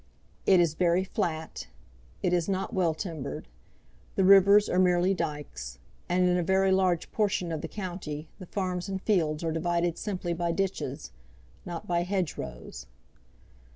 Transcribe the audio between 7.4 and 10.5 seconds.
of the county the farms and fields are divided simply